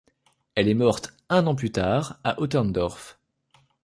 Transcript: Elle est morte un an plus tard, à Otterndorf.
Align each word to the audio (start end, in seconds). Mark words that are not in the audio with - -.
Elle 0.55 0.67
est 0.67 0.73
morte 0.73 1.13
un 1.29 1.45
an 1.45 1.53
plus 1.53 1.71
tard, 1.71 2.19
à 2.23 2.41
Otterndorf. 2.41 3.19